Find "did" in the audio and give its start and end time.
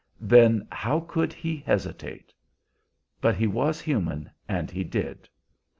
4.83-5.29